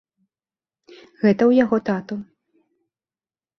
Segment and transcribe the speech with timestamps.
[1.21, 2.15] Гэта ў яго ў тату.